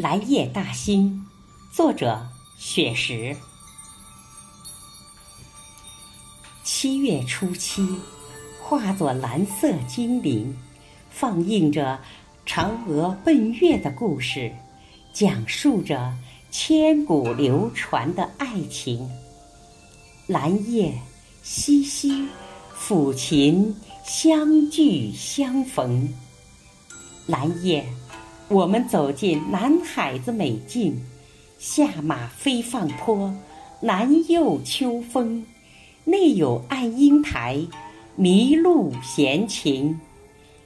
[0.00, 1.26] 蓝叶大兴，
[1.70, 3.36] 作者雪石。
[6.64, 7.86] 七月初七，
[8.62, 10.56] 化作蓝色精灵，
[11.10, 12.00] 放映着
[12.46, 14.50] 嫦娥奔月的故事，
[15.12, 16.14] 讲述着
[16.50, 19.06] 千古流传的爱情。
[20.26, 20.98] 蓝叶
[21.44, 22.26] 淅淅，
[22.74, 26.10] 抚琴相聚相逢。
[27.26, 27.84] 蓝叶。
[28.50, 31.00] 我们走进南海子美境，
[31.60, 33.32] 下马飞放坡，
[33.78, 35.46] 南又秋风，
[36.02, 37.64] 内有爱英台，
[38.18, 40.00] 麋鹿闲情，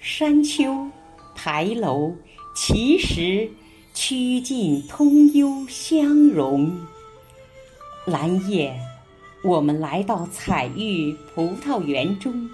[0.00, 0.88] 山丘、
[1.36, 2.12] 牌楼、
[2.52, 3.48] 奇石，
[3.94, 6.76] 曲径通幽相融。
[8.06, 8.76] 蓝夜，
[9.44, 12.50] 我们来到彩玉葡萄园中，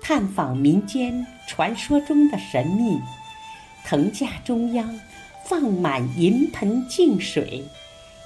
[0.00, 3.00] 探访民间传说中的神秘。
[3.84, 4.98] 藤架中央
[5.44, 7.62] 放满银盆净水，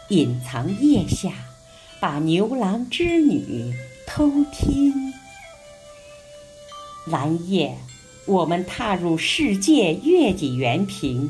[0.08, 1.32] 隐藏腋下，
[1.98, 3.74] 把牛郎织女
[4.06, 5.12] 偷听。
[7.06, 7.76] 蓝夜，
[8.24, 11.28] 我们踏入世界月季园坪，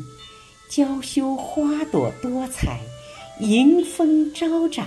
[0.71, 2.81] 娇羞花朵多彩，
[3.41, 4.87] 迎风招展，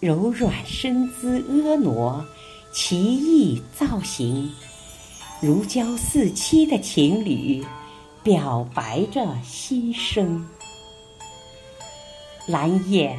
[0.00, 2.26] 柔软身姿婀娜，
[2.72, 4.50] 奇异造型，
[5.40, 7.64] 如胶似漆的情侣。
[8.22, 10.46] 表白着心声。
[12.46, 13.18] 蓝夜，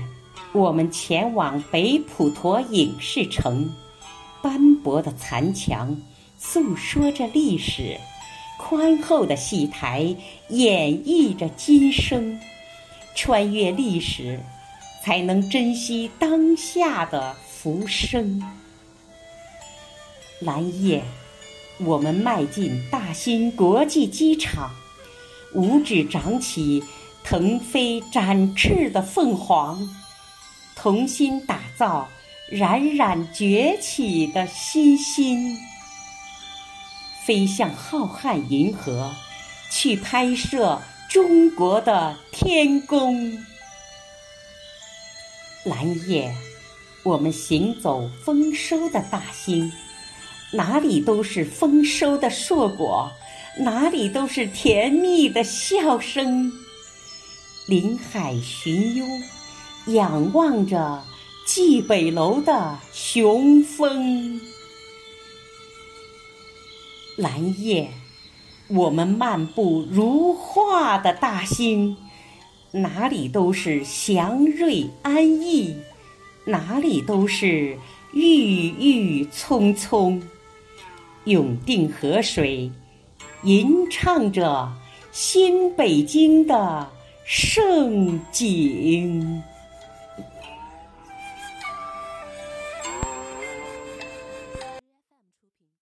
[0.53, 3.67] 我们前往北普陀影视城，
[4.44, 5.97] 斑驳的残墙
[6.38, 7.97] 诉说着历史，
[8.59, 10.16] 宽厚的戏台
[10.49, 12.39] 演绎着今生。
[13.16, 14.39] 穿越历史，
[15.03, 18.41] 才能珍惜当下的浮生。
[20.39, 21.03] 蓝夜，
[21.79, 24.69] 我们迈进大兴国际机场。
[25.53, 26.83] 五指长起，
[27.23, 29.89] 腾飞展翅的凤凰，
[30.75, 32.07] 同心打造
[32.49, 35.57] 冉冉崛起的新星，
[37.25, 39.13] 飞向浩瀚银河，
[39.69, 43.38] 去拍摄中国的天宫。
[45.66, 46.33] 蓝夜，
[47.03, 49.72] 我们行走丰收的大兴，
[50.53, 53.12] 哪里都是丰收的硕果。
[53.59, 56.51] 哪里都是甜蜜的笑声。
[57.67, 59.06] 临海寻幽，
[59.94, 61.03] 仰望着
[61.45, 64.39] 蓟北楼的雄风。
[67.17, 67.91] 蓝夜，
[68.67, 71.97] 我们漫步如画的大兴，
[72.72, 75.75] 哪里都是祥瑞安逸，
[76.45, 77.78] 哪里都是
[78.13, 80.23] 郁郁葱葱。
[81.25, 82.72] 永定河水。
[83.44, 84.72] 吟唱着
[85.12, 86.88] 新北京的
[87.25, 89.41] 盛景。